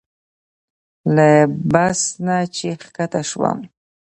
له 1.15 1.29
بس 1.73 1.99
نه 2.25 2.37
چې 2.55 2.67
ښکته 2.83 3.21
شوم. 3.29 3.59